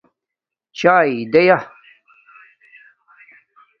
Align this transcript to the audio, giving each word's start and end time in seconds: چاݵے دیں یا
چاݵے 0.77 1.21
دیں 1.31 1.45
یا 1.49 1.57